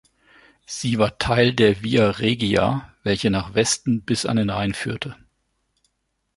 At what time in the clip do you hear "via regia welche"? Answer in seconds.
1.83-3.29